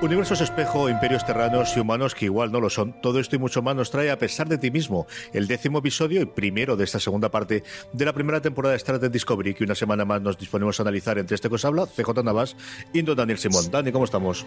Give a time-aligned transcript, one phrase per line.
[0.00, 2.94] Universos espejo, imperios terranos y humanos que igual no lo son.
[3.02, 6.22] Todo esto y mucho más nos trae a pesar de ti mismo el décimo episodio
[6.22, 9.64] y primero de esta segunda parte de la primera temporada de Star Trek Discovery que
[9.64, 12.54] una semana más nos disponemos a analizar entre este que os habla, CJ Navas,
[12.92, 13.72] Indo Daniel Simón.
[13.72, 14.46] Dani, ¿cómo estamos?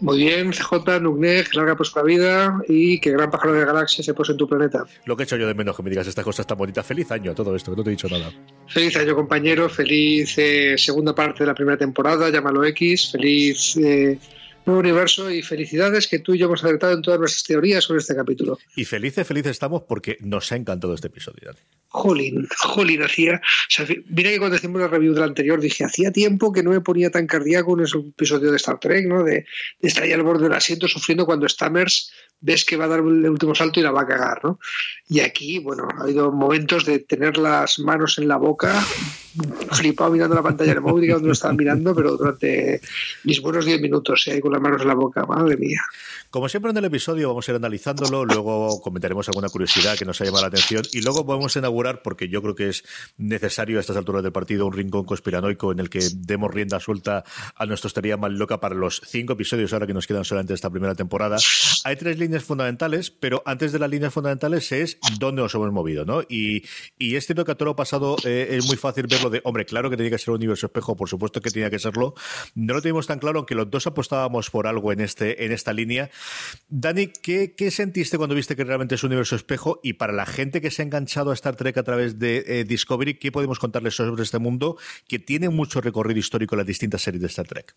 [0.00, 4.14] Muy bien, CJ, Nugnek, larga pues la vida y que gran pájaro de galaxia se
[4.14, 4.86] pose en tu planeta.
[5.04, 6.86] Lo que he hecho yo de menos que me digas estas cosas tan bonitas.
[6.86, 8.32] Feliz año a todo esto, que no te he dicho nada.
[8.66, 9.68] Feliz año, compañero.
[9.68, 13.12] Feliz eh, segunda parte de la primera temporada, llámalo X.
[13.12, 14.18] Feliz eh,
[14.66, 18.14] universo y felicidades que tú y yo hemos acertado en todas nuestras teorías sobre este
[18.14, 18.58] capítulo.
[18.76, 21.42] Y felices, felices estamos porque nos ha encantado este episodio.
[21.46, 21.58] Dani.
[21.88, 23.34] Jolín, jolín, hacía.
[23.34, 26.70] O sea, mira que cuando hicimos la review del anterior dije, hacía tiempo que no
[26.70, 29.22] me ponía tan cardíaco en ese episodio de Star Trek, ¿no?
[29.22, 29.46] De,
[29.80, 32.98] de estar ahí al borde del asiento sufriendo cuando Stammers ves que va a dar
[32.98, 34.58] el último salto y la va a cagar, ¿no?
[35.08, 38.84] Y aquí, bueno, ha habido momentos de tener las manos en la boca,
[39.72, 42.80] flipado mirando la pantalla del móvil, donde lo estaba mirando, pero durante
[43.24, 44.40] mis buenos 10 minutos, ¿eh?
[44.40, 45.80] con las manos en la boca, madre mía.
[46.30, 50.20] Como siempre en el episodio vamos a ir analizándolo, luego comentaremos alguna curiosidad que nos
[50.20, 52.84] ha llamado la atención y luego podemos inaugurar, porque yo creo que es
[53.16, 57.24] necesario a estas alturas del partido, un rincón conspiranoico en el que demos rienda suelta
[57.54, 60.70] a nuestra teoría más loca para los cinco episodios ahora que nos quedan solamente esta
[60.70, 61.36] primera temporada.
[61.84, 66.04] Hay tres líneas fundamentales, pero antes de las líneas fundamentales es dónde nos hemos movido,
[66.04, 66.22] ¿no?
[66.22, 66.64] Y,
[66.98, 69.90] y es cierto que a todo lo pasado eh, es muy fácil de, hombre, claro
[69.90, 72.14] que tenía que ser un universo espejo, por supuesto que tenía que serlo.
[72.54, 75.72] No lo teníamos tan claro, aunque los dos apostábamos por algo en, este, en esta
[75.72, 76.10] línea.
[76.68, 79.80] Dani, ¿qué, ¿qué, sentiste cuando viste que realmente es un universo espejo?
[79.82, 82.64] Y para la gente que se ha enganchado a Star Trek a través de eh,
[82.64, 84.76] Discovery, ¿qué podemos contarles sobre este mundo
[85.08, 87.74] que tiene mucho recorrido histórico en las distintas series de Star Trek?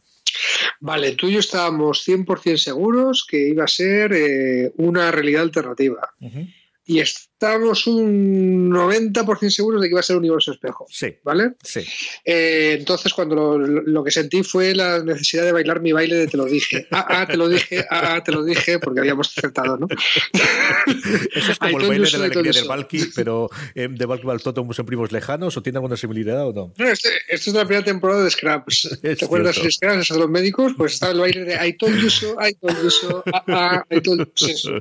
[0.80, 6.14] Vale, tú y yo estábamos 100% seguros que iba a ser eh, una realidad alternativa.
[6.20, 6.54] Uh -huh.
[6.86, 7.00] Y
[7.40, 10.88] estamos un 90% seguros de que iba a ser un universo espejo.
[10.90, 11.18] Sí.
[11.24, 11.54] ¿Vale?
[11.64, 11.82] Sí.
[12.26, 16.28] Eh, entonces, cuando lo, lo, que sentí fue la necesidad de bailar mi baile de
[16.28, 16.88] te lo dije.
[16.90, 19.88] Ah, ah, te lo dije, ah, ah te lo dije, porque habíamos acertado, ¿no?
[21.36, 24.68] Eso es como el baile de la alegría del Valky, pero eh, de Valky Baltoto
[24.74, 26.74] son primos lejanos, ¿o tiene alguna similaridad o no?
[26.76, 28.98] No, este, esto es de la primera temporada de Scraps.
[29.02, 30.74] ¿Te acuerdas de Scraps, de los médicos?
[30.76, 33.86] Pues estaba el baile de I told you so, I told you so, ah, ah,
[33.92, 34.72] I told you so.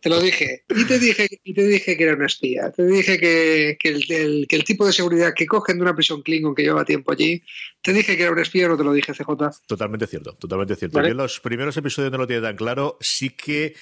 [0.00, 0.62] Te lo dije.
[0.68, 2.70] Y te dije, y te dije que era una espía.
[2.70, 5.94] Te dije que, que, el, el, que, el, tipo de seguridad que cogen de una
[5.94, 7.42] prisión Klingon que lleva tiempo allí,
[7.82, 9.26] te dije que era un espía, no te lo dije, CJ.
[9.66, 10.96] Totalmente cierto, totalmente cierto.
[10.96, 11.08] ¿Vale?
[11.08, 13.74] Yo en los primeros episodios no lo tiene tan claro, sí que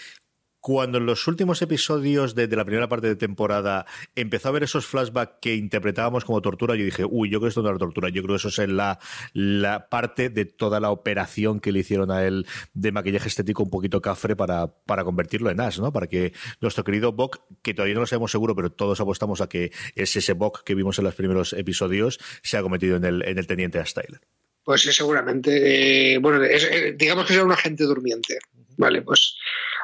[0.60, 4.64] cuando en los últimos episodios de, de, la primera parte de temporada empezó a ver
[4.64, 7.78] esos flashbacks que interpretábamos como tortura, yo dije, uy, yo creo que esto no era
[7.78, 8.98] tortura, yo creo que eso es la,
[9.32, 13.70] la parte de toda la operación que le hicieron a él de maquillaje estético un
[13.70, 15.92] poquito cafre para, para convertirlo en Ash, ¿no?
[15.92, 19.48] Para que nuestro querido Bok, que todavía no lo sabemos seguro, pero todos apostamos a
[19.48, 23.22] que es ese Bok que vimos en los primeros episodios, se ha convertido en el,
[23.22, 24.20] en el teniente Ash Tyler.
[24.66, 26.14] Pues sí, seguramente.
[26.14, 28.36] Eh, bueno, es, eh, digamos que era un agente durmiente.
[28.76, 29.36] Vale, pues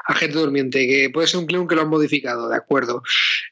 [0.07, 3.03] agente durmiente, que puede ser un Klingon que lo han modificado, de acuerdo.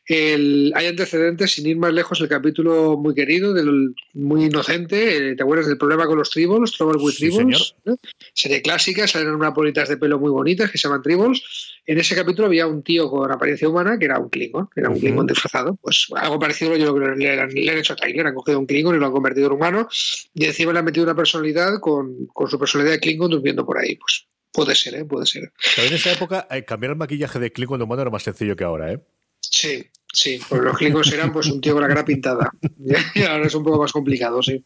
[0.07, 5.43] El, hay antecedentes, sin ir más lejos, el capítulo muy querido, del, muy inocente, ¿te
[5.43, 7.75] acuerdas del problema con los tribbles, Trouble with sí, Tribbles?
[7.87, 7.95] ¿eh?
[8.35, 11.43] Serie clásica, salen unas bolitas de pelo muy bonitas que se llaman tribbles.
[11.87, 14.95] En ese capítulo había un tío con apariencia humana que era un Klingon, era un
[14.95, 15.01] uh -huh.
[15.01, 15.77] Klingon disfrazado.
[15.81, 18.59] Pues algo parecido yo creo que le, le, le han hecho a Tyler, han cogido
[18.59, 19.89] un Klingon y lo han convertido en humano
[20.35, 23.79] y encima le han metido una personalidad con, con su personalidad de Klingon durmiendo por
[23.79, 23.97] ahí.
[23.97, 25.05] Pues Puede ser, ¿eh?
[25.05, 25.53] puede ser.
[25.77, 28.65] Pero en esa época, eh, cambiar el maquillaje de Klingon humano era más sencillo que
[28.65, 29.01] ahora, ¿eh?
[29.41, 32.51] Sí, Sí, pues los clicos eran pues un tío con la cara pintada.
[33.15, 34.65] Y ahora es un poco más complicado, sí.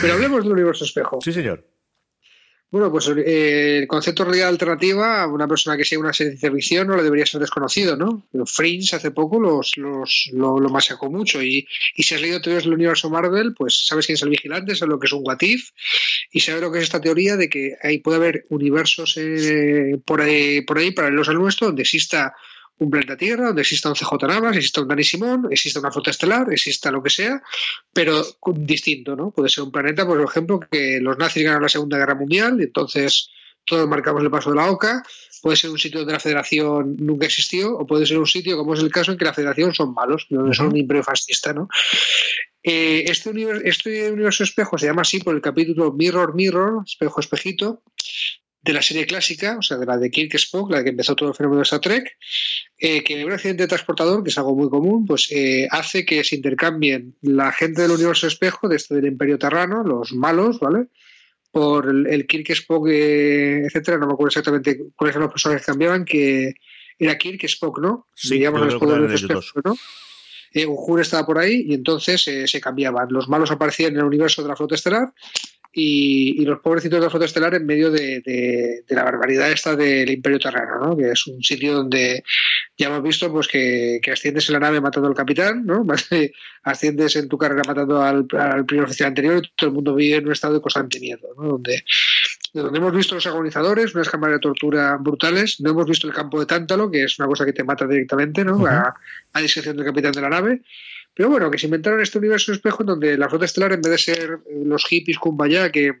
[0.00, 1.18] Pero hablemos del universo espejo.
[1.22, 1.66] Sí, señor.
[2.70, 6.34] Bueno, pues eh, el concepto de realidad alternativa a una persona que sea una serie
[6.34, 8.24] de ciencia no le debería ser desconocido, ¿no?
[8.46, 12.74] Fringe hace poco los, los, lo, masacó mucho y, y, si has leído teorías del
[12.74, 15.70] universo Marvel, pues sabes quién es el vigilante, sabes lo que es un what if
[16.30, 20.20] y sabes lo que es esta teoría de que ahí puede haber universos eh, por,
[20.20, 22.34] ahí, por ahí paralelos al nuestro donde exista
[22.80, 26.10] un planeta Tierra, donde exista un CJ Navas, exista un Dani Simón, exista una flota
[26.10, 27.42] estelar, exista lo que sea,
[27.92, 28.24] pero
[28.54, 29.30] distinto, ¿no?
[29.30, 32.64] Puede ser un planeta, por ejemplo, que los nazis ganaron la Segunda Guerra Mundial, y
[32.64, 33.28] entonces
[33.66, 35.02] todos marcamos el paso de la OCA,
[35.42, 38.72] puede ser un sitio donde la federación nunca existió, o puede ser un sitio, como
[38.72, 41.68] es el caso, en que la federación son malos, donde son un imperio fascista, ¿no?
[42.62, 47.20] Eh, este, universo, este universo espejo se llama así por el capítulo Mirror Mirror, espejo
[47.20, 47.82] espejito,
[48.62, 51.30] de la serie clásica, o sea, de la de Kirk Spock, la que empezó todo
[51.30, 52.16] el fenómeno de Star Trek,
[52.78, 56.22] eh, que un accidente de transportador, que es algo muy común, pues eh, hace que
[56.24, 60.88] se intercambien la gente del universo espejo, de este del Imperio Terrano, los malos, ¿vale?
[61.50, 65.64] Por el, el Kirk Spock, eh, etcétera, no me acuerdo exactamente cuáles eran los personajes
[65.64, 66.54] que cambiaban, que
[66.98, 68.08] era Kirk Spock, ¿no?
[68.14, 69.74] Sí, Digamos los poderes espejo, ¿no?
[70.52, 73.08] Eh, Uhura estaba por ahí y entonces eh, se cambiaban.
[73.10, 75.12] Los malos aparecían en el universo de la flota estelar
[75.72, 79.52] y, y, los pobrecitos de la flota estelar en medio de, de, de, la barbaridad
[79.52, 80.96] esta del Imperio Terrano, ¿no?
[80.96, 82.24] que es un sitio donde
[82.76, 85.84] ya hemos visto pues que, que asciendes en la nave matando al capitán, ¿no?
[86.64, 90.16] asciendes en tu carrera matando al, al, primer oficial anterior y todo el mundo vive
[90.16, 91.50] en un estado de constante miedo, ¿no?
[91.50, 91.84] donde,
[92.52, 96.40] donde hemos visto los agonizadores, unas cámaras de tortura brutales, no hemos visto el campo
[96.40, 98.56] de Tántalo, que es una cosa que te mata directamente, ¿no?
[98.56, 98.70] Uh -huh.
[98.70, 98.94] a,
[99.34, 100.62] a discreción del capitán de la nave.
[101.14, 103.92] Pero bueno, que se inventaron este universo espejo en donde la flota estelar, en vez
[103.92, 105.92] de ser los hippies kumbaya que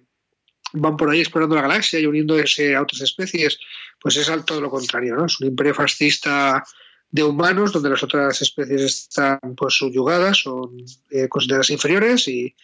[0.72, 3.58] van por ahí explorando la galaxia y uniéndose a otras especies,
[4.00, 5.26] pues es al todo lo contrario, ¿no?
[5.26, 6.64] Es un imperio fascista
[7.10, 10.76] de humanos donde las otras especies están pues subyugadas, son
[11.10, 12.54] eh, consideradas inferiores y,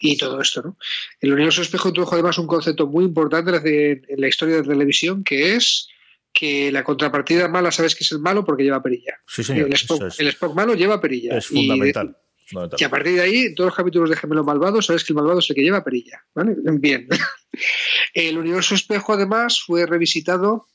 [0.00, 0.76] y, todo esto, ¿no?
[1.20, 5.22] El universo espejo introdujo además un concepto muy importante en la historia de la televisión
[5.22, 5.87] que es
[6.32, 9.18] que la contrapartida mala sabes que es el malo porque lleva perilla.
[9.26, 9.66] Sí, señor.
[9.66, 11.36] El Spock, es, el Spock malo lleva perilla.
[11.36, 12.16] Es fundamental.
[12.50, 15.12] Y, y, a partir de ahí, en todos los capítulos de Gemelo Malvado, sabes que
[15.12, 16.24] el malvado es el que lleva perilla.
[16.34, 16.56] ¿vale?
[16.78, 17.08] Bien.
[18.14, 20.66] El universo espejo, además, fue revisitado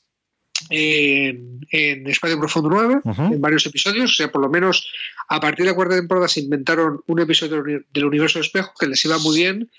[0.70, 3.34] en, en Espacio Profundo 9, uh -huh.
[3.34, 4.12] en varios episodios.
[4.12, 4.86] O sea, por lo menos
[5.28, 9.04] a partir de la cuarta temporada se inventaron un episodio del universo espejo que les
[9.04, 9.70] iba muy bien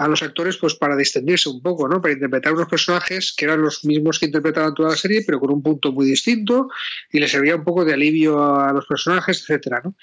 [0.00, 2.00] a los actores pues para distendirse un poco, ¿no?
[2.00, 5.50] Para interpretar unos personajes que eran los mismos que interpretaban toda la serie, pero con
[5.50, 6.70] un punto muy distinto
[7.12, 9.94] y les servía un poco de alivio a los personajes, etcétera, ¿no?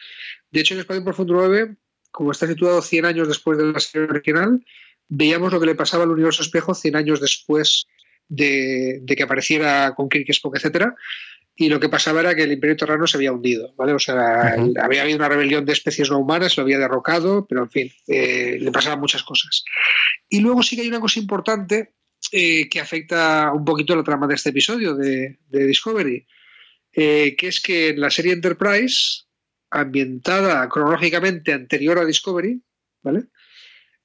[0.51, 1.77] De hecho, en Espacio Profundo 9,
[2.11, 4.63] como está situado 100 años después de la serie original,
[5.07, 7.88] veíamos lo que le pasaba al universo espejo 100 años después
[8.27, 10.95] de, de que apareciera con Kirk Spock, etcétera,
[11.59, 13.92] y lo que pasaba era que el Imperio Terrano se había hundido, ¿vale?
[13.94, 14.80] O sea, uh -huh.
[14.80, 18.57] había habido una rebelión de especies no humanas, lo había derrocado, pero en fin, eh,
[18.62, 19.65] le pasaban muchas cosas.
[20.30, 21.95] Y luego sí que hay una cosa importante
[22.31, 26.27] eh, que afecta un poquito la trama de este episodio de, de Discovery,
[26.94, 29.24] eh, que es que en la serie Enterprise,
[29.71, 32.62] ambientada cronológicamente anterior a Discovery,
[33.01, 33.24] ¿vale?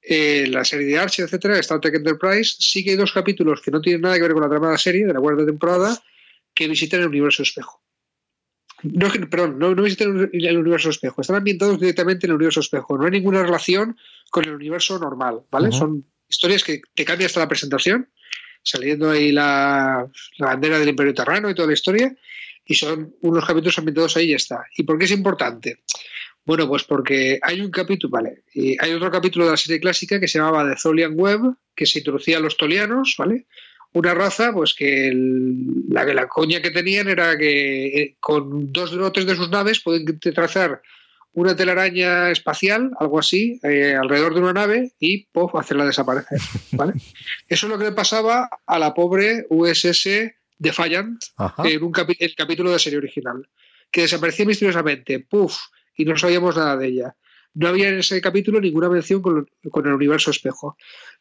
[0.01, 3.69] Eh, la serie de Archer, etcétera, Star Trek Enterprise, sí que hay dos capítulos que
[3.69, 6.03] no tienen nada que ver con la trama de la serie, de la cuarta temporada,
[6.53, 7.81] que visitan el universo espejo.
[8.83, 12.97] No, perdón, no, no visitan el universo espejo, están ambientados directamente en el universo espejo.
[12.97, 13.97] No hay ninguna relación
[14.29, 15.69] con el universo normal, ¿vale?
[15.69, 15.79] Uh -huh.
[15.79, 18.09] Son historias que te cambia hasta la presentación,
[18.61, 22.13] saliendo ahí la, la, bandera del Imperio Terrano y toda la historia,
[22.65, 24.65] y son unos capítulos ambientados ahí y ya está.
[24.75, 25.83] ¿Y por qué es importante?
[26.45, 30.19] Bueno, pues porque hay un capítulo, vale, y hay otro capítulo de la serie clásica
[30.19, 33.47] que se llamaba The Tholian Web, que se introducía a los tolianos, ¿vale?
[33.93, 38.91] Una raza pues que el, la, la coña que tenían era que eh, con dos
[38.93, 40.81] lotes de sus naves pueden trazar
[41.33, 46.39] una telaraña espacial, algo así, eh, alrededor de una nave y puff, hacerla desaparecer.
[46.71, 46.93] ¿vale?
[47.47, 50.07] Eso es lo que le pasaba a la pobre USS
[50.57, 51.67] Defiant Ajá.
[51.67, 53.47] en un capi el capítulo de serie original,
[53.91, 55.57] que desaparecía misteriosamente, puff,
[55.95, 57.15] y no sabíamos nada de ella.
[57.55, 60.77] No había en ese capítulo ninguna mención con, el universo espejo.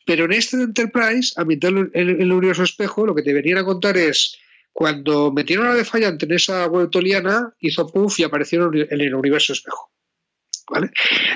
[0.06, 3.96] Pero en este Enterprise, ambientado en el universo espejo, lo que te venían a contar
[3.96, 4.38] es
[4.72, 9.52] cuando metieron a Defiant en esa web toliana, hizo puff y aparecieron en el universo
[9.52, 9.90] espejo.
[10.70, 10.90] ¿Vale?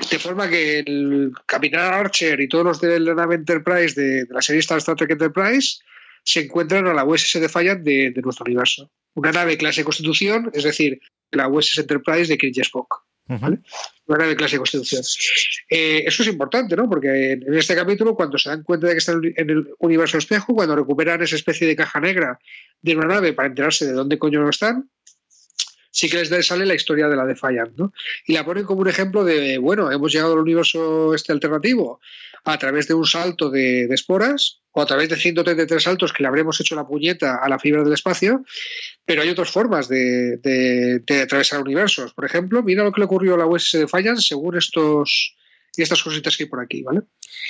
[0.09, 4.33] De forma que el Capitán Archer y todos los de la nave Enterprise de, de
[4.33, 5.79] la serie Star Trek Enterprise
[6.23, 8.89] se encuentran a la USS Defiant de, de nuestro universo.
[9.13, 10.99] Una nave clase Constitución, es decir,
[11.31, 13.06] la USS Enterprise de Kirk Spock.
[13.27, 13.59] ¿Vale?
[14.05, 15.03] Una nave clase de constitución.
[15.69, 16.89] Eh, eso es importante, ¿no?
[16.89, 20.53] Porque en este capítulo, cuando se dan cuenta de que están en el universo espejo,
[20.53, 22.39] cuando recuperan esa especie de caja negra
[22.81, 24.89] de una nave para enterarse de dónde coño no están,
[25.91, 27.91] sí que les sale la historia de la Defiant, ¿no?
[28.25, 31.99] Y la ponen como un ejemplo de, bueno, hemos llegado al universo este alternativo
[32.43, 36.27] a través de un salto de, esporas o a través de 133 saltos que le
[36.27, 38.43] habremos hecho la puñeta a la fibra del espacio,
[39.03, 42.13] pero hay otras formas de, de atravesar universos.
[42.13, 45.35] Por ejemplo, mira lo que le ocurrió a la USS Defiant según estos
[45.75, 47.01] y estas cositas que hay por aquí, ¿vale?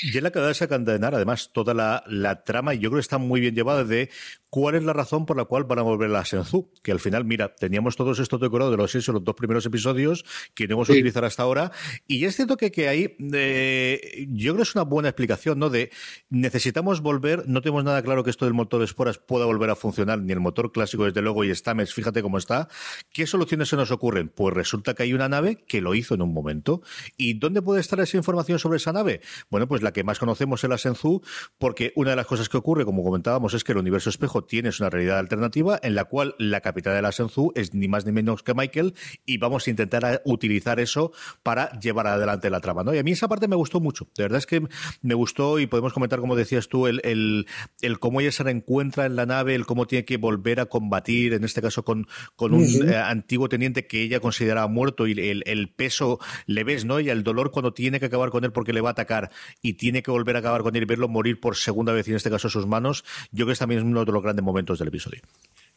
[0.01, 3.01] Y en la que de desencadenar, además, toda la, la, trama, y yo creo que
[3.01, 4.09] está muy bien llevada, de
[4.50, 6.71] cuál es la razón por la cual van a volver a la Senzu.
[6.83, 9.65] Que al final, mira, teníamos todos estos decorados de los seis o los dos primeros
[9.65, 11.71] episodios que no hemos utilizado hasta ahora.
[12.07, 15.69] Y es cierto que, que ahí, eh, yo creo que es una buena explicación, ¿no?
[15.69, 15.91] De
[16.29, 19.75] necesitamos volver, no tenemos nada claro que esto del motor de esporas pueda volver a
[19.75, 22.67] funcionar, ni el motor clásico, desde luego, y Stamets, fíjate cómo está.
[23.12, 24.29] ¿Qué soluciones se nos ocurren?
[24.29, 26.81] Pues resulta que hay una nave que lo hizo en un momento.
[27.15, 29.21] ¿Y dónde puede estar ese información sobre esa nave?
[29.49, 31.21] Bueno, pues la que más conocemos es la Senzu,
[31.57, 34.69] porque una de las cosas que ocurre, como comentábamos, es que el universo espejo tiene
[34.79, 38.11] una realidad alternativa en la cual la capital de la Senzu es ni más ni
[38.11, 38.93] menos que Michael
[39.25, 41.11] y vamos a intentar utilizar eso
[41.43, 42.83] para llevar adelante la trama.
[42.83, 42.93] ¿no?
[42.93, 44.07] Y a mí esa parte me gustó mucho.
[44.15, 44.67] De verdad es que
[45.01, 49.15] me gustó y podemos comentar, como decías tú, el, el, cómo ella se reencuentra en
[49.15, 52.65] la nave, el cómo tiene que volver a combatir, en este caso con, con un
[52.89, 56.99] eh, antiguo teniente que ella consideraba muerto y el, el peso le ves, ¿no?
[56.99, 59.73] Y el dolor cuando tiene que acabar con él porque le va a atacar y
[59.73, 62.29] tiene que volver a acabar con él y verlo morir por segunda vez en este
[62.29, 65.21] caso sus manos, yo creo que también es uno de los grandes momentos del episodio.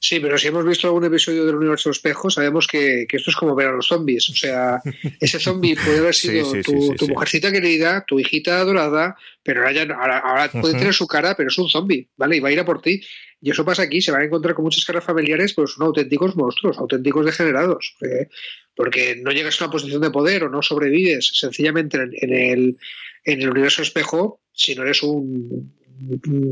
[0.02, 3.54] Sí, pero si hemos visto algún episodio del universo espejo, sabemos que, esto es como
[3.54, 4.30] ver a los zombies.
[4.30, 4.80] O sea,
[5.20, 10.50] ese zombie puede haber sido tu, mujercita querida, tu hijita adorada, pero ahora, ya, ahora,
[10.50, 12.38] puede tener su cara, pero es un zombie, ¿vale?
[12.38, 13.02] Y va a ir a por ti.
[13.42, 16.34] Y eso pasa aquí, se van a encontrar con muchas caras familiares, pero son auténticos
[16.34, 17.94] monstruos, auténticos degenerados.
[18.00, 18.28] ¿eh?
[18.74, 22.78] Porque no llegas a una posición de poder o no sobrevives sencillamente en, el,
[23.24, 25.74] en el universo espejo si no eres un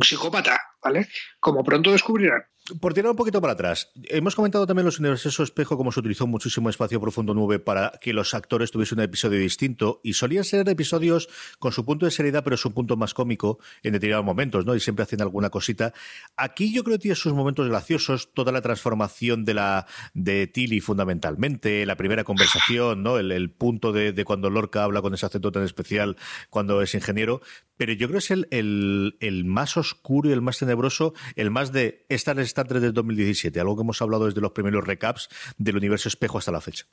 [0.03, 1.09] psicópata, ¿vale?
[1.41, 2.43] Como pronto descubrirán.
[2.81, 6.27] Por tirar un poquito para atrás, hemos comentado también los universos espejo, como se utilizó
[6.27, 10.69] muchísimo espacio profundo 9 para que los actores tuviesen un episodio distinto, y solían ser
[10.69, 14.75] episodios con su punto de seriedad, pero su punto más cómico en determinados momentos, ¿no?
[14.75, 15.95] Y siempre hacen alguna cosita.
[16.37, 20.81] Aquí yo creo que tiene sus momentos graciosos, toda la transformación de la de Tilly
[20.81, 23.19] fundamentalmente, la primera conversación, ¿no?
[23.19, 26.17] El, punto de, cuando Lorca habla con ese acento tan especial
[26.51, 27.41] cuando es ingeniero,
[27.79, 31.73] pero yo creo que es el, el, más oscuro y el más tenebroso, el más
[31.73, 36.09] de esta Star del 2017, algo que hemos hablado desde los primeros recaps del universo
[36.09, 36.87] espejo hasta la fecha.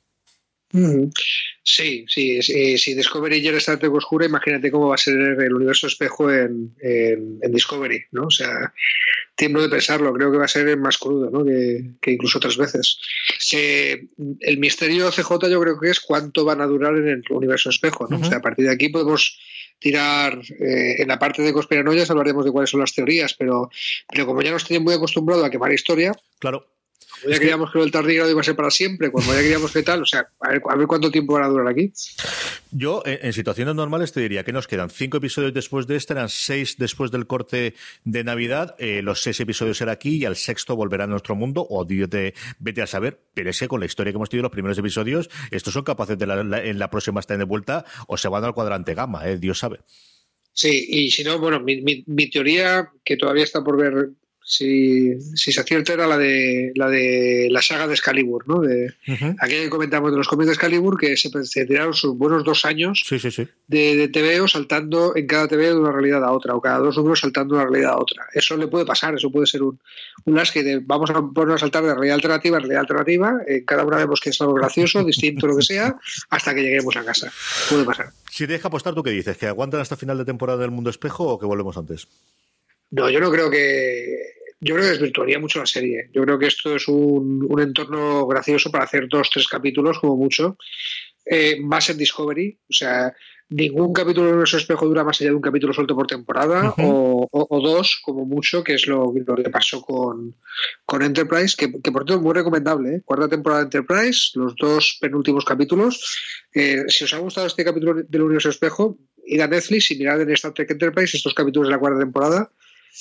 [1.64, 5.54] Sí, sí, si Discovery ya era Star Trek oscura, imagínate cómo va a ser el
[5.54, 6.76] universo espejo en,
[7.50, 8.28] Discovery, ¿no?
[8.28, 8.72] O sea,
[9.36, 11.44] tiempo de pensarlo, creo que va a ser más crudo, ¿no?
[11.44, 13.00] Que, incluso otras veces.
[13.52, 18.08] el misterio CJ yo creo que es cuánto van a durar en el universo espejo,
[18.10, 18.20] ¿no?
[18.20, 19.40] O sea, a partir de aquí podemos
[19.80, 23.70] tirar eh, en la parte de conspiranoias hablaremos de cuáles son las teorías, pero,
[24.10, 26.75] pero como ya nos tienen muy acostumbrado a quemar historia, claro.
[27.30, 30.02] Ya queríamos que el tardígrado iba a ser para siempre, cuando ya queríamos que tal,
[30.02, 31.92] o sea, a ver, a ver cuánto tiempo van a durar aquí.
[32.72, 36.30] Yo, en, situaciones normales, te diría que nos quedan cinco episodios después de este, eran
[36.30, 40.76] seis después del corte de Navidad, eh, los seis episodios serán aquí y al sexto
[40.76, 44.18] volverá a nuestro mundo, o de, vete a saber, pero ese con la historia que
[44.18, 47.86] hemos tenido los primeros episodios, estos son capaces de en la próxima estar de vuelta
[48.08, 49.80] o se van al cuadrante gamma, eh, Dios sabe.
[50.54, 54.12] Sí, y si no, bueno, mi, mi, teoría, que todavía está por ver
[54.48, 58.62] si, si se acierta era la de la de la saga de Excalibur, ¿no?
[58.62, 58.94] De,
[59.40, 63.02] Aquí comentamos de los cómics de Excalibur que se, tiraron sus buenos dos años
[63.68, 66.96] De, de TVO saltando en cada TV de una realidad a otra, o cada dos
[66.96, 68.28] números saltando de una realidad a otra.
[68.36, 69.80] Eso le puede pasar, eso puede ser un,
[70.26, 73.66] un que de vamos a poner a saltar de realidad alternativa a realidad alternativa, en
[73.66, 75.96] cada una vemos que es algo gracioso, distinto, lo que sea,
[76.30, 77.34] hasta que lleguemos a casa.
[77.68, 78.12] Puede pasar.
[78.30, 79.38] Si deja apostar, ¿tú qué dices?
[79.38, 82.08] ¿Que aguantan hasta final de temporada del Mundo Espejo o que volvemos antes?
[82.92, 84.35] No, yo no creo que
[84.66, 86.10] yo creo que desvirtuaría mucho la serie.
[86.12, 90.58] Yo creo que esto es un, entorno gracioso para hacer dos, tres capítulos, como mucho.
[91.24, 93.14] Eh, más en Discovery, o sea,
[93.50, 97.62] ningún capítulo de Universo Espejo dura más allá de un capítulo suelto por temporada, o,
[97.62, 100.36] dos, como mucho, que es lo, que pasó con,
[100.84, 102.96] con Enterprise, que, por cierto es muy recomendable.
[102.96, 103.02] ¿eh?
[103.06, 106.18] Cuarta temporada de Enterprise, los dos penúltimos capítulos.
[106.56, 110.22] Eh, si os ha gustado este capítulo del Universo Espejo, id a Netflix y mirad
[110.22, 112.52] en Star Trek Enterprise estos capítulos de la cuarta temporada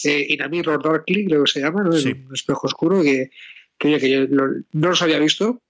[0.04, 1.90] eh, Inamir Darkly, creo que se llama, ¿no?
[1.90, 3.30] un espejo oscuro que,
[3.78, 5.62] que, que yo no los había visto,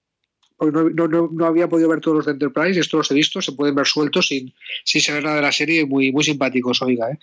[0.59, 3.51] no, no, no, había podido ver todos los de Enterprise, estos los he visto, se
[3.51, 4.53] pueden ver sueltos sin,
[4.83, 7.11] sin saber nada de la serie, muy, muy simpáticos, oiga.
[7.11, 7.19] ¿eh?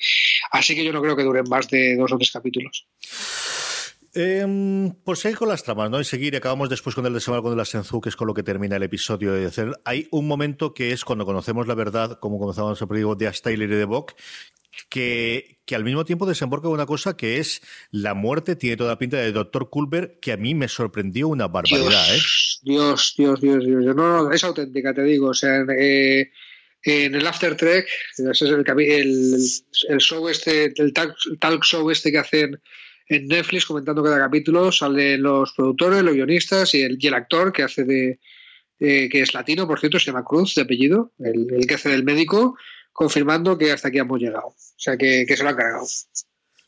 [0.50, 2.87] Así que yo no creo que duren más de dos o tres capítulos.
[4.14, 5.99] Eh, por seguir con las tramas, ¿no?
[6.00, 8.42] Y seguir, acabamos después con el desembarco de la Senzu, que es con lo que
[8.42, 9.73] termina el episodio de hacer.
[9.85, 13.71] Hay un momento que es cuando conocemos la verdad, como comenzamos el digo, de Astyler
[13.71, 14.12] y de Bok,
[14.90, 18.99] que, que al mismo tiempo desemboca una cosa que es la muerte, tiene toda la
[18.99, 19.71] pinta de Dr.
[19.71, 22.71] Culver, que a mí me sorprendió una barbaridad, Dios, ¿eh?
[22.71, 23.97] Dios, Dios, Dios, Dios.
[23.97, 25.28] No, no, es auténtica, te digo.
[25.28, 26.31] O sea, eh,
[26.83, 27.88] en el After Trek,
[28.19, 29.38] ese es el, el,
[29.88, 32.61] el show este, el talk, talk show este que hacen
[33.14, 37.52] en Netflix comentando cada capítulo, salen los productores, los guionistas y el, y el actor
[37.52, 38.21] que hace de,
[38.81, 41.90] eh, que es latino, por cierto, se llama Cruz de apellido, el, el, que hace
[41.90, 42.57] del médico,
[42.92, 44.49] confirmando que hasta aquí hemos llegado.
[44.49, 45.87] O sea, que, que se lo ha cargado.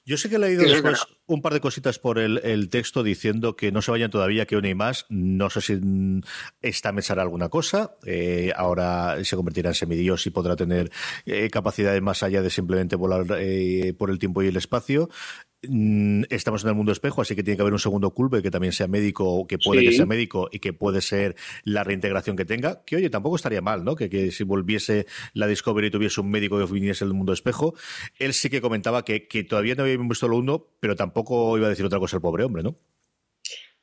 [0.06, 3.56] Yo sé que he leído después un par de cositas por el, el, texto diciendo
[3.56, 5.06] que no se vayan todavía, que una y más.
[5.08, 5.80] No sé si
[6.60, 7.96] esta mesa hará alguna cosa.
[8.04, 10.90] Eh, ahora se convertirá en semidios y podrá tener
[11.24, 15.08] eh, capacidades más allá de simplemente volar eh, por el tiempo y el espacio.
[15.68, 18.50] Mm, estamos en el mundo espejo, así que tiene que haber un segundo culpe que
[18.50, 19.86] también sea médico, que puede sí.
[19.86, 22.82] que sea médico y que puede ser la reintegración que tenga.
[22.84, 23.96] Que oye, tampoco estaría mal, ¿no?
[23.96, 27.74] Que, que si volviese la Discovery y tuviese un médico que viniese del mundo espejo.
[28.18, 31.66] Él sí que comentaba que, que todavía no había visto lo uno, pero tampoco iba
[31.66, 32.76] a decir otra cosa el pobre hombre, ¿no?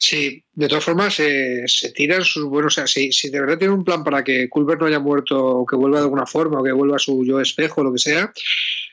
[0.04, 2.74] Sí, de todas formas eh, se tiran sus buenos.
[2.74, 5.38] O sea, si, si, de verdad tiene un plan para que Culver no haya muerto
[5.46, 7.94] o que vuelva de alguna forma o que vuelva a su yo espejo o lo
[7.94, 8.34] que sea,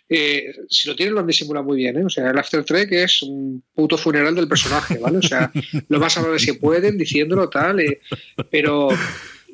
[0.08, 2.04] eh, si lo tienen lo han disimulado muy bien, ¿eh?
[2.04, 5.18] O sea, el After Trek es un puto funeral del personaje, ¿vale?
[5.18, 5.50] O sea,
[5.88, 8.00] lo más amable si pueden, diciéndolo tal, eh,
[8.50, 8.88] pero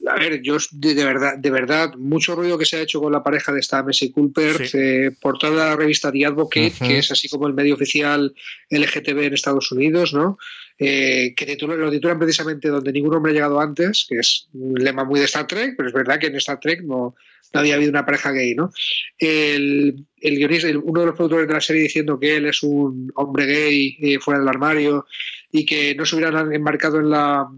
[0.07, 3.13] a ver, yo de, de, verdad, de verdad, mucho ruido que se ha hecho con
[3.13, 4.79] la pareja de Stammes y Culper, sí.
[4.79, 6.89] eh, por toda la revista The Advocate, uh -huh.
[6.89, 8.35] que es así como el medio oficial
[8.71, 10.39] LGTB en Estados Unidos, ¿no?
[10.79, 14.75] Eh, que titula, lo titulan precisamente donde ningún hombre ha llegado antes, que es un
[14.75, 17.15] lema muy de Star Trek, pero es verdad que en Star Trek no,
[17.53, 18.73] no había habido una pareja gay, ¿no?
[19.17, 22.63] El, el guionista, el, uno de los productores de la serie diciendo que él es
[22.65, 25.07] un hombre gay eh, fuera del armario
[25.53, 27.49] y que no se hubieran embarcado en la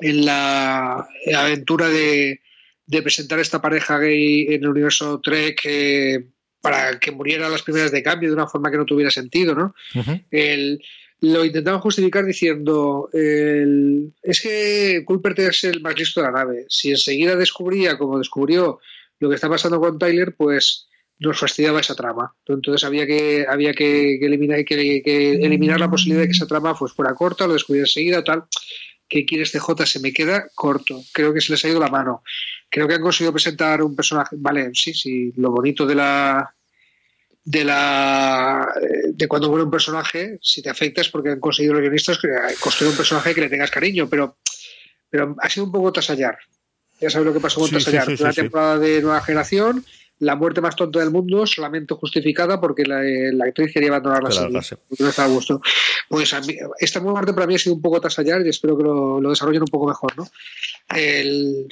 [0.00, 1.06] en la
[1.36, 2.40] aventura de,
[2.90, 6.26] de presentar esta pareja gay en el universo Trek eh,
[6.60, 9.74] para que muriera las primeras de cambio de una forma que no tuviera sentido, ¿no?
[9.94, 10.24] Uh -huh.
[10.30, 10.82] el,
[11.20, 16.66] lo intentaban justificar diciendo el, es que Culpert es el más listo de la nave.
[16.68, 18.80] Si enseguida descubría, como descubrió,
[19.20, 22.34] lo que está pasando con Tyler, pues nos fastidiaba esa trama.
[22.46, 26.46] Entonces había que, había que, que eliminar, que, que, eliminar la posibilidad de que esa
[26.46, 28.44] trama pues, fuera corta, lo descubriera enseguida, tal.
[29.10, 29.86] ¿Qué quieres CJ?
[29.86, 31.02] Se me queda corto.
[31.12, 32.22] Creo que se les ha ido la mano.
[32.70, 34.36] Creo que han conseguido presentar un personaje.
[34.38, 35.32] Vale, sí, sí.
[35.36, 36.54] Lo bonito de la.
[37.44, 38.72] De la.
[39.12, 42.20] De cuando muere un personaje, si te afecta es porque han conseguido los guionistas
[42.60, 44.36] construir un personaje que le tengas cariño, pero,
[45.10, 46.38] pero ha sido un poco tasallar.
[47.00, 48.06] Ya sabes lo que pasó con sí, Tasallar.
[48.06, 49.84] Sí, sí, la temporada de nueva generación,
[50.20, 54.30] la muerte más tonta del mundo, solamente justificada porque la, la actriz quería abandonar la
[54.30, 54.78] serie.
[54.88, 55.60] Porque no estaba a gusto.
[56.08, 58.84] Pues a mí, esta muerte para mí ha sido un poco tasallar y espero que
[58.84, 60.28] lo, lo desarrollen un poco mejor, ¿no?
[60.94, 61.66] El,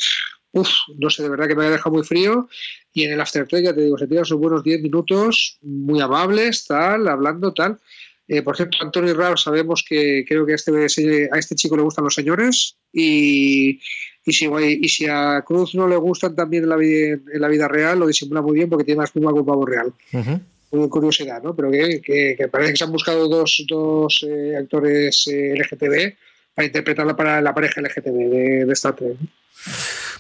[0.53, 2.49] uf, no sé, de verdad que me ha dejado muy frío.
[2.93, 6.67] Y en el Aftertrek, ya te digo, se tiran sus buenos 10 minutos, muy amables,
[6.67, 7.79] tal, hablando, tal.
[8.29, 11.83] Eh, por cierto, Anthony Rao sabemos que creo que a este, a este chico le
[11.83, 13.81] gustan los señores y,
[14.29, 17.49] y, si, y si a Cruz no le gustan también en la, vida, en la
[17.49, 19.93] vida real, lo disimula muy bien porque tiene más pluma que un pavo real.
[20.13, 20.41] Uh -huh.
[20.71, 21.57] Muy curiosidad, ¿no?
[21.57, 26.15] Pero que, que, que, parece que se han buscado dos, dos eh, actores eh, LGTB
[26.55, 29.17] para interpretarla para la pareja LGTB de, de Star Trek.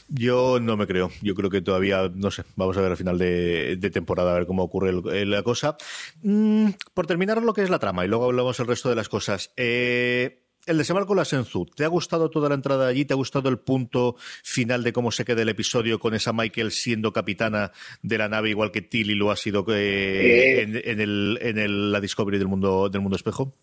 [0.08, 1.10] Yo no me creo.
[1.20, 4.38] Yo creo que todavía, no sé, vamos a ver al final de, de temporada a
[4.38, 5.76] ver cómo ocurre el, la cosa.
[6.22, 9.10] Mm, por terminar lo que es la trama y luego hablamos el resto de las
[9.10, 9.52] cosas.
[9.56, 13.04] Eh, el desembarco la Senzu, ¿te ha gustado toda la entrada allí?
[13.04, 16.70] ¿Te ha gustado el punto final de cómo se queda el episodio con esa Michael
[16.70, 21.38] siendo capitana de la nave, igual que Tilly lo ha sido eh, en, en, el,
[21.40, 23.54] en el, la Discovery del mundo, del mundo espejo?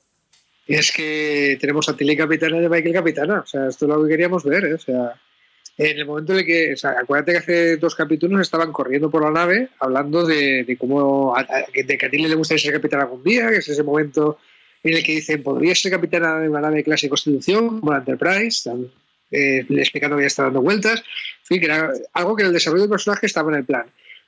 [0.67, 3.41] Es que tenemos a Tilly capitana y a Michael capitana.
[3.41, 4.65] O sea, esto es lo que queríamos ver.
[4.65, 4.73] ¿eh?
[4.73, 5.13] O sea,
[5.77, 9.11] en el momento en el que, o sea, acuérdate que hace dos capítulos estaban corriendo
[9.11, 11.35] por la nave hablando de, de cómo,
[11.71, 14.39] de que a Tilly le gustaría ser capitana algún día, que es ese momento
[14.91, 17.91] en el que dicen, podría ser capitana de una nave de clase de Constitución, como
[17.91, 18.69] la Enterprise,
[19.31, 22.53] eh, explicando que ya está dando vueltas, en fin, que era algo que en el
[22.53, 23.85] desarrollo del personaje estaba en el plan.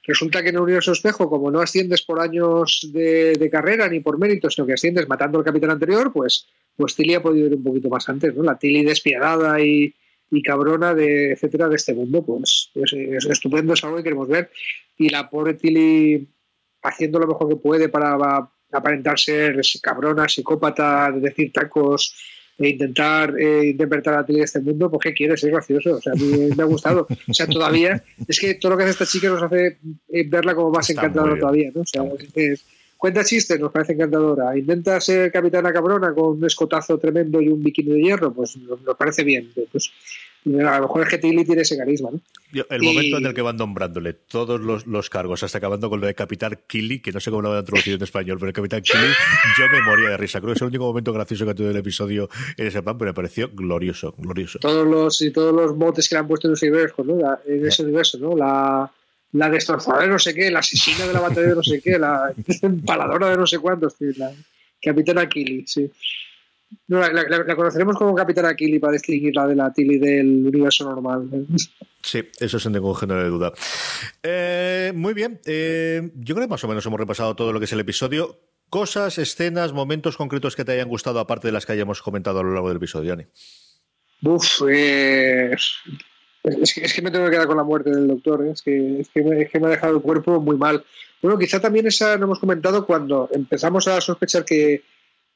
[0.07, 3.99] Resulta que en el universo espejo, como no asciendes por años de, de, carrera ni
[3.99, 7.55] por méritos, sino que asciendes matando al capitán anterior, pues, pues Tilly ha podido ir
[7.55, 8.41] un poquito más antes, ¿no?
[8.41, 9.93] La Tilly despiadada y,
[10.31, 14.29] y cabrona, de, etcétera, de este mundo, pues es, es, estupendo, es algo que queremos
[14.29, 14.49] ver.
[14.97, 16.25] Y la pobre Tilly
[16.81, 22.15] haciendo lo mejor que puede para aparentar ser cabrona, psicópata, de decir tacos
[22.57, 25.43] e intentar eh, interpretar a ti de este mundo, pues ¿qué quieres?
[25.43, 27.07] Es gracioso, o sea, a mí me ha gustado.
[27.27, 29.77] O sea, todavía, es que todo lo que hace esta chica nos hace
[30.09, 31.81] eh, verla como más encantadora todavía, ¿no?
[31.81, 32.03] O sea,
[32.33, 32.65] es,
[32.97, 34.57] cuenta chistes, nos parece encantadora.
[34.57, 38.79] Intenta ser capitana cabrona con un escotazo tremendo y un bikini de hierro, pues nos,
[38.97, 39.51] parece bien.
[39.71, 39.91] Pues,
[40.55, 42.09] a lo mejor es que Tilly tiene ese carisma.
[42.11, 42.21] ¿no?
[42.69, 46.15] El momento en el que van nombrándole todos los, cargos, hasta acabando con lo de
[46.15, 49.07] Capitán Killy, que no sé cómo lo han traducido en español, pero el Capitán Killy,
[49.57, 50.39] yo me moría de risa.
[50.39, 52.97] Creo que es el único momento gracioso que ha tenido el episodio en ese plan,
[52.97, 54.59] pero me pareció glorioso, glorioso.
[54.59, 57.19] Todos los, y todos los botes que le han puesto en ese universo, ¿no?
[57.45, 58.35] en ese universo, ¿no?
[58.35, 58.91] La,
[59.33, 61.99] la destrozadora de no sé qué, la asesina de la batalla de no sé qué,
[61.99, 64.31] la empaladora de no sé cuántos, la
[64.81, 65.91] Capitana Killy, sí.
[66.87, 71.29] No, la, conoceremos como Capitán Aquili para distinguirla de la Tilly del universo normal.
[72.01, 73.53] Sí, eso sin ningún género de duda.
[74.23, 77.65] Eh, muy bien, eh, yo creo que más o menos hemos repasado todo lo que
[77.65, 78.39] es el episodio.
[78.69, 82.43] Cosas, escenas, momentos concretos que te hayan gustado, aparte de las que hayamos comentado a
[82.43, 83.25] lo largo del episodio, Dani.
[84.23, 85.53] Uf, eh,
[86.43, 89.21] es, que, me tengo que quedar con la muerte del doctor, es que, es, que
[89.21, 90.83] me, es que me ha dejado el cuerpo muy mal.
[91.21, 94.83] Bueno, quizá también esa no hemos comentado cuando empezamos a sospechar que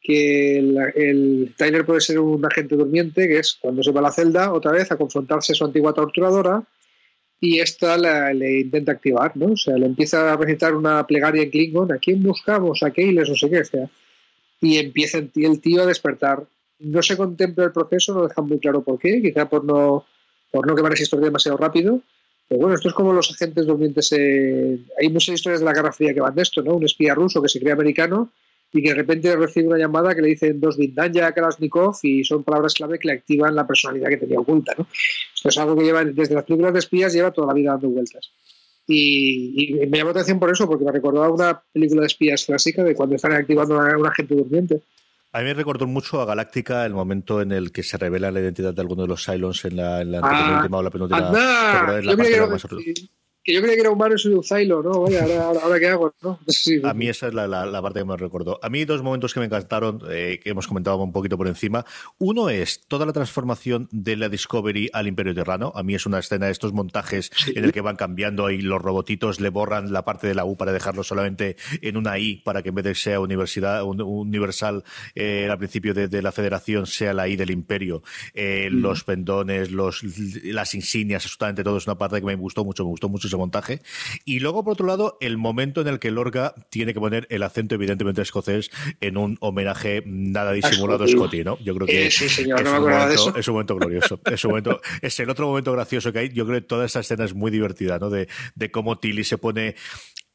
[0.02, 4.12] que el, Tyler puede ser un agente durmiente, que es cuando se va a la
[4.12, 6.64] celda otra vez a confrontarse a su antigua torturadora
[7.40, 9.54] y esta le intenta activar, ¿no?
[9.54, 12.84] O sea, le empieza a recitar una plegaria en Klingon, ¿a quién buscamos?
[12.84, 13.30] ¿A Keyles?
[13.30, 13.90] No sé qué, sea.
[14.62, 16.46] Y empieza el tío a despertar.
[16.80, 20.06] No se contempla el proceso, no dejan muy claro por qué, quizá por no,
[20.52, 22.02] por no quemar esa historia demasiado rápido.
[22.48, 24.12] Pero bueno, esto es como los agentes durmientes.
[24.12, 26.76] Hay muchas historias de la Guerra Fría que van de esto, ¿no?
[26.76, 28.32] Un espía ruso que se cree americano
[28.74, 32.44] y que de repente recibe una llamada que le dicen dos Vindanya Kalashnikov y son
[32.44, 34.74] palabras clave que le activan la personalidad que tenía oculta.
[34.78, 34.88] ¿no?
[35.36, 37.90] Esto es algo que lleva desde las películas de espías lleva toda la vida dando
[37.90, 38.32] vueltas.
[38.88, 42.46] Y, me llamó la atención por eso, porque me recordó a una película de espías
[42.46, 44.82] clásica de cuando están activando a un agente durmiente.
[45.34, 48.42] A mí me recordó mucho a Galáctica el momento en el que se revela la
[48.42, 52.94] identidad de alguno de los Cylons en la, en la ah, o la penúltima que
[53.46, 55.02] yo creía que era humano soy un Zylo, ¿no?
[55.02, 56.40] Vaya, ahora, ahora, qué hago, ¿no?
[56.84, 58.60] a mí esa es la, la, parte que me recuerdo.
[58.62, 61.86] A mí dos momentos que me encantaron, eh, que hemos comentado un poquito por encima.
[62.20, 65.72] Uno es toda la transformación de la Discovery al Imperio Terrano.
[65.76, 68.82] A mí es una escena de estos montajes en el que van cambiando y los
[68.82, 72.62] robotitos le borran la parte de la U para dejarlo solamente en una I, para
[72.62, 74.84] que en vez de sea universidad universal
[75.16, 78.04] eh, al principio de, la Federación sea la I del Imperio.
[78.36, 80.04] Eh, los pendones, los,
[80.44, 83.38] las insignias, absolutamente todo es una parte que me gustó mucho, me gustó mucho ese
[83.38, 83.82] montaje.
[84.26, 87.44] Y luego, por otro lado, el momento en el que Lorca tiene que poner el
[87.44, 91.58] acento evidentemente escocés en un homenaje nada disimulado a Scotty, ¿no?
[91.60, 94.20] Yo creo que es, un momento, es, un momento, glorioso.
[94.26, 96.30] es, un momento, es el otro momento gracioso que hay.
[96.30, 98.10] Yo creo que toda esta escena es muy divertida, ¿no?
[98.10, 99.76] De, de cómo Tilly se pone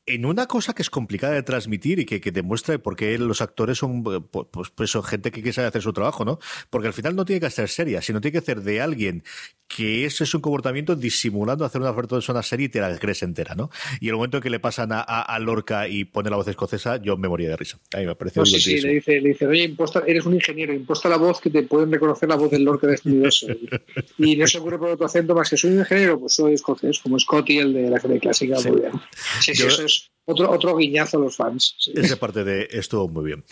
[0.07, 3.41] en una cosa que es complicada de transmitir y que, que demuestra por qué los
[3.41, 6.39] actores son pues, pues, son gente que quiere hacer su trabajo, ¿no?
[6.71, 9.25] Porque al final no tiene que ser seria, sino tiene que ser de alguien
[9.69, 13.57] que ese es un comportamiento disimulando hacer una persona seria y te la crees entera,
[13.57, 13.69] ¿no?
[14.01, 17.03] Y el momento en que le pasan a, a, Lorca y pone la voz escocesa,
[17.03, 17.79] yo me moría de risa.
[17.93, 20.35] A mí me pareció no, sí, sí, le dice, le dice, oye, imposta, eres un
[20.35, 23.49] ingeniero, imposta la voz que te pueden reconocer la voz del Lorca de este universo.
[24.19, 27.01] y no se ocurre por otro acento más que soy un ingeniero, pues soy escocés,
[27.01, 28.61] como Scotty, el de la serie clásica.
[28.61, 28.93] Muy bien.
[29.41, 31.77] Sí, sí, eso es otro, otro guiñazo a los fans.
[31.95, 33.45] Esa parte de estuvo muy bien.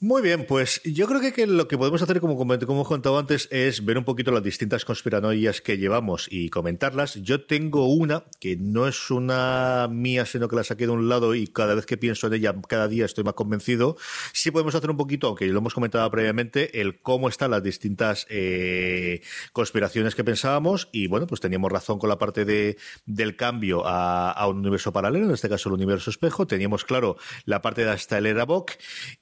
[0.00, 3.48] Muy bien, pues yo creo que, lo que podemos hacer, como, como hemos contado antes,
[3.50, 7.14] es ver un poquito las distintas conspiranoias que llevamos y comentarlas.
[7.16, 11.34] Yo tengo una que no es una mía, sino que la saqué de un lado
[11.34, 13.96] y cada vez que pienso en ella, cada día estoy más convencido.
[14.32, 18.24] Sí podemos hacer un poquito, aunque lo hemos comentado previamente, el cómo están las distintas
[18.30, 19.20] eh,
[19.52, 24.46] conspiraciones que pensábamos y bueno, pues teníamos razón con la parte de, del cambio a,
[24.46, 26.46] un universo paralelo, en este caso el universo espejo.
[26.46, 28.46] Teníamos claro la parte de hasta el era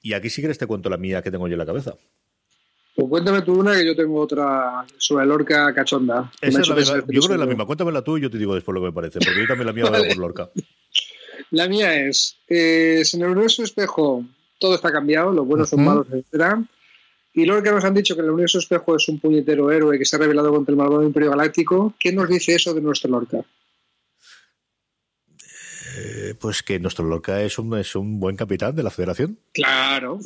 [0.03, 1.95] y aquí sí que este cuento la mía que tengo yo en la cabeza.
[2.95, 6.31] Pues cuéntame tú una que yo tengo otra sobre Lorca cachonda.
[6.41, 7.65] Esa es la misma, yo creo que es la misma.
[7.65, 9.73] Cuéntamela tú y yo te digo después lo que me parece, porque yo también la
[9.73, 10.07] mía vale.
[10.07, 10.49] por Lorca.
[11.51, 14.25] La mía es, eh, en el universo espejo
[14.59, 16.57] todo está cambiado, los buenos son malos, etc.
[17.33, 20.15] Y Lorca nos han dicho que el universo espejo es un puñetero héroe que se
[20.15, 21.93] ha revelado contra el malvado Imperio Galáctico.
[21.97, 23.45] ¿Qué nos dice eso de nuestro Lorca?
[25.97, 29.39] Eh, pues que nuestro Lorca es un, es un buen capitán de la federación.
[29.51, 30.19] Claro,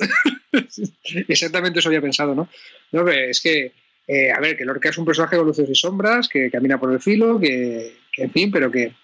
[1.27, 2.49] exactamente eso había pensado, ¿no?
[2.91, 3.71] No, es que,
[4.05, 6.91] eh, a ver, que Lorca es un personaje con luces y sombras, que camina por
[6.91, 8.95] el filo, que, en fin, pero que,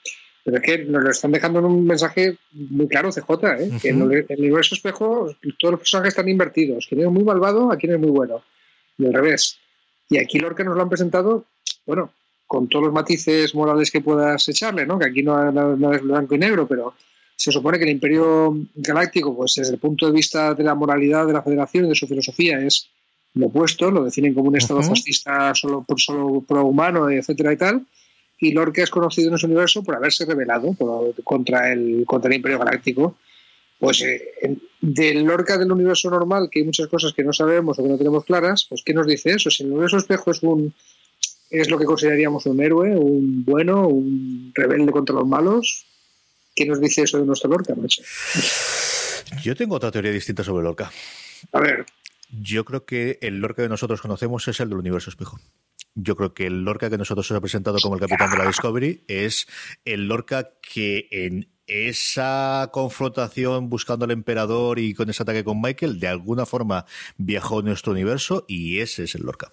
[0.44, 3.70] pero es que nos lo están dejando en un mensaje muy claro, CJ, ¿eh?
[3.82, 7.78] que en el, universo espejo todos los personajes están invertidos, quien es muy malvado, a
[7.78, 8.44] quien es muy bueno,
[8.98, 9.58] y al revés.
[10.10, 11.46] Y aquí Lorca nos lo han presentado,
[11.86, 12.12] bueno,
[12.48, 14.98] con todos los matices morales que puedas echarle, ¿no?
[14.98, 16.94] Que aquí no, no, es blanco y negro, pero
[17.36, 21.28] se supone que el Imperio Galáctico, pues desde el punto de vista de la moralidad
[21.28, 22.90] de la Federación y de su filosofía, es
[23.34, 27.86] lo opuesto, lo definen como un Estado fascista solo, por, solo pro-humano, etcétera y tal.
[28.40, 30.76] Y Lorca es conocido en ese universo por haberse rebelado
[31.24, 33.18] contra, el, contra el Imperio Galáctico.
[33.80, 37.84] Pues eh, del Lorca del universo normal, que hay muchas cosas que no sabemos o
[37.84, 39.52] que no tenemos claras, pues ¿qué nos dice eso?
[39.52, 40.74] Si el universo espejo es un
[41.50, 45.86] es lo que consideraríamos un héroe, un bueno, un rebelde contra los malos,
[46.56, 48.02] ¿qué nos dice eso de nuestro Lorca, macho?
[49.42, 50.92] Yo tengo otra teoría distinta sobre Lorca.
[51.52, 51.86] A ver.
[52.30, 55.40] Yo creo que el Lorca que nosotros conocemos es el del universo espejo.
[55.96, 58.48] Yo creo que el Lorca que nosotros nos ha presentado como el capitán de la
[58.48, 59.48] Discovery es
[59.86, 66.00] el Lorca que en esa confrontación buscando al emperador y con ese ataque con Michael,
[66.00, 66.86] de alguna forma
[67.18, 69.50] viajó a nuestro universo y ese es el Lorca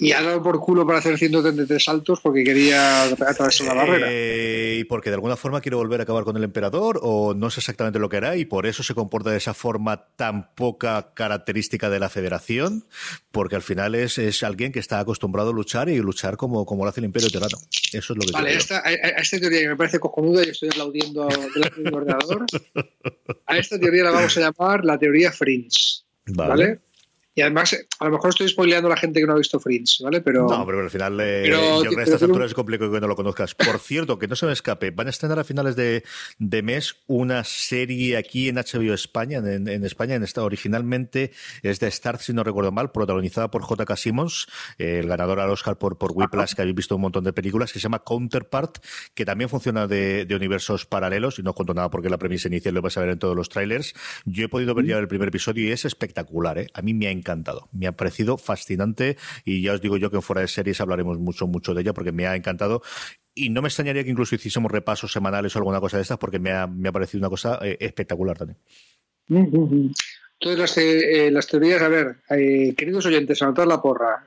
[0.00, 4.06] y ha dado por culo para hacer 133 saltos porque quería atravesar la barrera.
[4.10, 7.50] Eh, y porque de alguna forma quiere volver a acabar con el emperador o no
[7.50, 11.12] sé exactamente lo que hará y por eso se comporta de esa forma tan poca
[11.12, 12.86] característica de la federación,
[13.30, 16.84] porque al final es, es alguien que está acostumbrado a luchar y luchar como, como
[16.84, 17.58] lo hace el imperio terrano.
[17.92, 20.70] Eso es lo que Vale, esta, a, esta teoría que me parece cojonuda y estoy
[20.70, 22.46] aplaudiendo delante de ordenador,
[23.46, 26.04] a esta teoría la vamos a llamar la teoría Fringe.
[26.26, 26.80] ¿vale?
[27.34, 30.02] Y además, a lo mejor estoy spoileando a la gente que no ha visto Fringe,
[30.02, 30.20] ¿vale?
[30.20, 33.00] Pero, no, pero al final, eh, yo creo que a estas alturas es complicado que
[33.00, 33.54] no lo conozcas.
[33.54, 36.02] Por cierto, que no se me escape, van a estrenar a finales de,
[36.38, 41.30] de mes una serie aquí en HBO España, en, en España, en esta, originalmente
[41.62, 43.96] es de Star, si no recuerdo mal, protagonizada por J.K.
[43.96, 47.72] Simmons, el ganador al Oscar por, por Whiplash, que habéis visto un montón de películas,
[47.72, 48.78] que se llama Counterpart,
[49.14, 52.74] que también funciona de, de universos paralelos, y no cuento nada porque la premisa inicial
[52.74, 53.94] lo vas a ver en todos los trailers.
[54.24, 56.66] Yo he podido ver ya el primer episodio y es espectacular, ¿eh?
[56.74, 57.68] A mí me ha encantado.
[57.72, 61.46] Me ha parecido fascinante y ya os digo yo que fuera de series hablaremos mucho,
[61.46, 62.82] mucho de ella porque me ha encantado
[63.34, 66.38] y no me extrañaría que incluso hiciésemos repasos semanales o alguna cosa de estas porque
[66.38, 68.58] me ha, me ha parecido una cosa eh, espectacular también.
[69.28, 74.26] Entonces, las, eh, las teorías, a ver, eh, queridos oyentes, anotar la porra.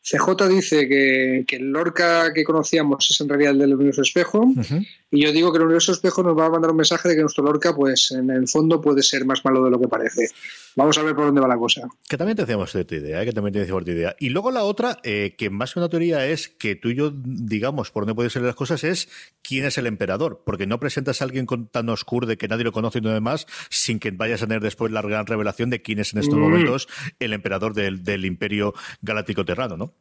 [0.00, 4.40] CJ dice que, que, el Lorca que conocíamos es en realidad el del universo espejo.
[4.40, 4.86] Uh -huh.
[5.10, 7.22] Y yo digo que el universo espejo nos va a mandar un mensaje de que
[7.22, 10.28] nuestro Lorca, pues en el fondo, puede ser más malo de lo que parece.
[10.76, 11.88] Vamos a ver por dónde va la cosa.
[12.06, 13.24] Que también te hacemos cierta idea, ¿eh?
[13.24, 14.16] que también te decimos cierta idea.
[14.20, 17.10] Y luego la otra, eh, que más que una teoría es que tú y yo,
[17.14, 19.08] digamos, por dónde pueden ser las cosas, es
[19.42, 20.42] quién es el emperador.
[20.44, 23.10] Porque no presentas a alguien con, tan oscuro de que nadie lo conoce y no
[23.10, 26.36] demás, sin que vayas a tener después la gran revelación de quién es en estos
[26.36, 26.40] mm.
[26.40, 29.94] momentos el emperador del, del imperio galáctico terrano, ¿no?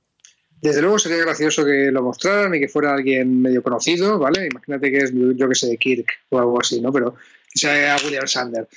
[0.61, 4.47] Desde luego sería gracioso que lo mostraran y que fuera alguien medio conocido, ¿vale?
[4.47, 6.91] Imagínate que es, yo que sé, Kirk o algo así, ¿no?
[6.91, 7.15] Pero
[7.51, 8.67] que sea William Sander.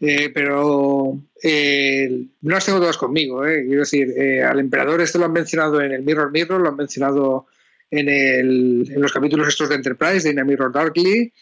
[0.00, 3.64] Eh, pero no las tengo todas conmigo, ¿eh?
[3.64, 6.76] Quiero decir, eh, al emperador este lo han mencionado en el Mirror Mirror, lo han
[6.76, 7.46] mencionado
[7.90, 11.32] en, el, en los capítulos estos de Enterprise, de In a Mirror Darkly,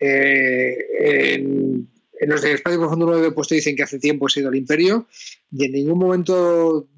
[0.00, 1.88] eh, en,
[2.20, 4.56] en, los de Espacio Profundo 9 pues te dicen que hace tiempo ha sido el
[4.56, 5.08] imperio
[5.50, 6.88] y en ningún momento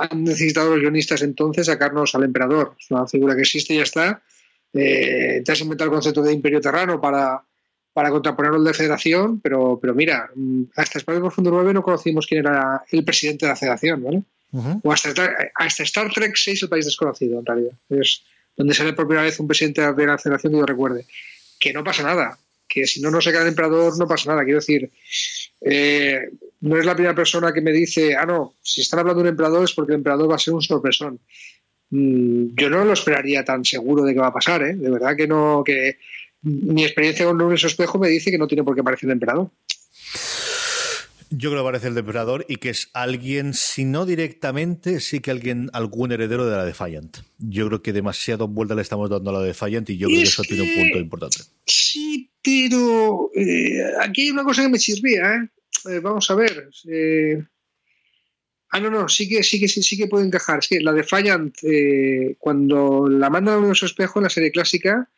[0.00, 2.74] han necesitado los guionistas entonces sacarnos al emperador.
[2.78, 4.22] Es una figura que existe y ya está.
[4.72, 7.42] Eh, te has inventado el concepto de imperio terrano para,
[7.92, 10.30] para contraponerlo al de federación, pero, pero mira,
[10.76, 14.22] hasta Espacio Profundo 9 no conocimos quién era el presidente de la federación, ¿vale?
[14.52, 14.80] Uh -huh.
[14.82, 15.10] O hasta,
[15.54, 17.72] hasta, Star Trek 6 el país desconocido, en realidad.
[17.88, 18.22] Es
[18.56, 21.06] donde sale por primera vez un presidente de la federación que yo recuerde.
[21.58, 22.38] Que no pasa nada.
[22.68, 24.44] Que si no no se queda el emperador, no pasa nada.
[24.44, 24.90] Quiero decir,
[25.60, 29.28] eh, no es la primera persona que me dice, ah, no, si están hablando de
[29.28, 31.20] un emperador es porque el emperador va a ser un sorpresón.
[31.90, 34.74] Mm, yo no lo esperaría tan seguro de que va a pasar, ¿eh?
[34.74, 35.98] De verdad que no, que
[36.42, 39.50] mi experiencia con Lorenzo Espejo me dice que no tiene por qué aparecer el emperador.
[41.32, 45.30] Yo creo que parece el emperador y que es alguien, si no directamente, sí que
[45.30, 47.18] alguien, algún heredero de la Defiant.
[47.38, 50.28] Yo creo que demasiado vuelta le estamos dando a la Defiant y yo creo que
[50.28, 51.38] eso tiene un punto importante.
[51.66, 55.48] Sí, pero eh, aquí hay una cosa que me chirría, ¿eh?
[55.90, 56.68] eh vamos a ver.
[56.88, 57.42] Eh...
[58.72, 60.60] Ah, no, no, sí que, sí que, sí, sí que puede encajar.
[60.60, 65.10] Es que la Defiant, eh, cuando la mandan al universo espejo en la serie clásica,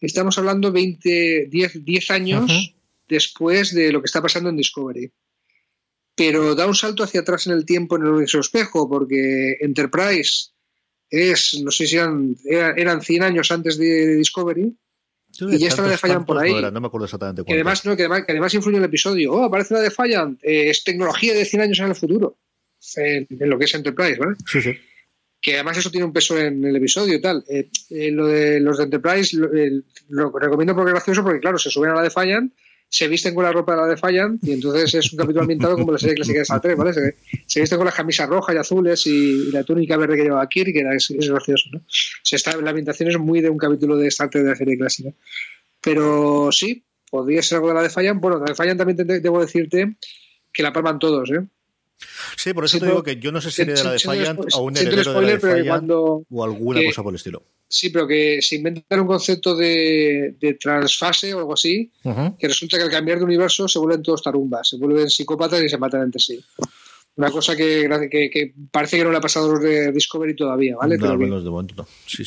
[0.00, 2.74] estamos hablando 20, 10, 10 años uh -huh.
[3.08, 5.12] después de lo que está pasando en Discovery
[6.14, 10.50] pero da un salto hacia atrás en el tiempo en el universo espejo, porque Enterprise
[11.10, 14.76] es, no sé si eran, eran 100 años antes de Discovery,
[15.40, 16.52] y está la Defiant por ahí.
[16.52, 18.82] No, era, no, me acuerdo exactamente que además, no, que además, que además, influye en
[18.82, 19.32] el episodio.
[19.32, 22.38] Oh, aparece la Defiant, eh, es tecnología de 100 años en el futuro,
[22.96, 24.36] en, en, lo que es Enterprise, ¿vale?
[24.46, 24.72] Sí, sí.
[25.40, 27.44] Que además eso tiene un peso en el episodio y tal.
[27.48, 29.50] Eh, eh, lo de los de Enterprise lo,
[30.08, 32.52] lo recomiendo porque es gracioso, porque claro, se suben a la Defiant
[32.94, 35.90] se visten con la ropa de la Defiant y entonces es un capítulo ambientado como
[35.90, 36.92] la serie clásica de Star Trek, ¿vale?
[37.44, 40.72] Se, visten con las camisas rojas y azules y, la túnica verde que lleva Kirk,
[40.72, 41.80] que era, es, es gracioso, ¿no?
[41.88, 44.78] Se está, la ambientación es muy de un capítulo de Star Trek de la serie
[44.78, 45.10] clásica.
[45.80, 48.20] Pero sí, podría ser algo de la Defiant.
[48.20, 49.96] Bueno, la Defiant también te, debo decirte
[50.52, 51.44] que la palman todos, ¿eh?
[52.36, 54.62] Sí, por eso te digo que yo no sé si de la de Fallant o
[54.62, 57.42] un heredero de la de cuando, o alguna cosa por el estilo.
[57.68, 61.90] Sí, pero que se inventan un concepto de, transfase o algo así,
[62.38, 65.68] que resulta que al cambiar de universo se vuelven todos tarumbas, se vuelven psicópatas y
[65.68, 66.44] se matan entre sí.
[67.16, 70.74] Una cosa que, que, parece que no le ha pasado a los de Discovery todavía,
[70.76, 70.98] ¿vale?
[70.98, 71.86] No, de momento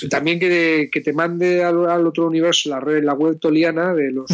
[0.09, 4.27] También que, te mande al, otro universo la, red, la web toliana de los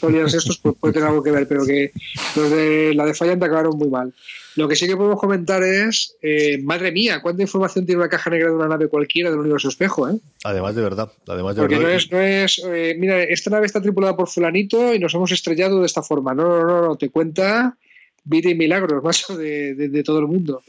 [0.00, 1.92] tolianos estos, pues puede tener algo que ver, pero que
[2.34, 4.12] los de la de Fallant acabaron muy mal.
[4.56, 8.30] Lo que sí que podemos comentar es, eh, madre mía, cuánta información tiene una caja
[8.30, 10.16] negra de una nave cualquiera del universo espejo, ¿eh?
[10.44, 11.90] Además de verdad, además de Porque verdad.
[11.90, 15.32] no es, no es eh, mira, esta nave está tripulada por fulanito y nos hemos
[15.32, 16.34] estrellado de esta forma.
[16.34, 17.76] No, no, no, no, te cuenta
[18.24, 20.62] vida y milagros, macho, de, de, todo el mundo.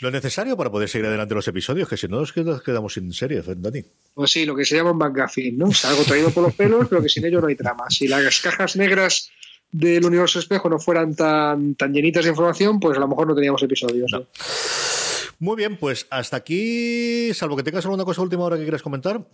[0.00, 3.42] Lo necesario para poder seguir adelante los episodios, que si no nos quedamos sin serie,
[3.44, 3.84] Dani.
[4.14, 5.66] Pues sí, lo que se llama un McGuffin, ¿no?
[5.66, 7.84] O sea, algo traído por los pelos, pero que sin ello no hay trama.
[7.90, 9.30] Si las cajas negras
[9.72, 13.34] del universo espejo no fueran tan, tan llenitas de información, pues a lo mejor no
[13.34, 14.10] teníamos episodios.
[15.40, 19.24] Muy bien, pues hasta aquí, salvo que tengas alguna cosa última hora que quieras comentar.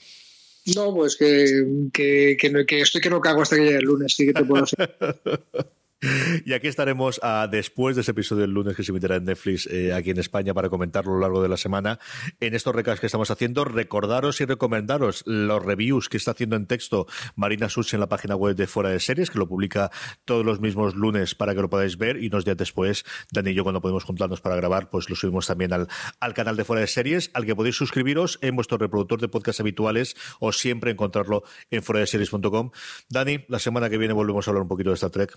[0.74, 4.26] No, pues que, que, que, estoy que no cago hasta que llegue el lunes, sí
[4.26, 4.96] que te puedo hacer.
[6.44, 9.66] Y aquí estaremos ah, después de ese episodio del lunes que se emitirá en Netflix
[9.66, 11.98] eh, aquí en España para comentarlo a lo largo de la semana.
[12.40, 16.66] En estos recaps que estamos haciendo, recordaros y recomendaros los reviews que está haciendo en
[16.66, 19.90] texto Marina Such en la página web de Fuera de Series, que lo publica
[20.24, 23.54] todos los mismos lunes para que lo podáis ver y unos días después, Dani y
[23.54, 25.88] yo cuando podemos juntarnos para grabar, pues lo subimos también al,
[26.20, 29.60] al canal de Fuera de Series, al que podéis suscribiros en vuestro reproductor de podcast
[29.60, 32.70] habituales o siempre encontrarlo en fuera de series.com.
[33.08, 35.36] Dani, la semana que viene volvemos a hablar un poquito de Star Trek.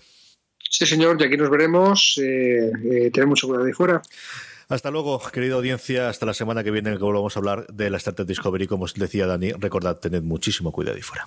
[0.70, 2.18] Sí, señor, y aquí nos veremos.
[2.22, 4.02] Eh, eh, tened mucho cuidado ahí fuera.
[4.68, 6.08] Hasta luego, querida audiencia.
[6.08, 8.66] Hasta la semana que viene, que volvamos a hablar de la Startup Discovery.
[8.66, 11.26] Como os decía Dani, recordad, tened muchísimo cuidado ahí fuera.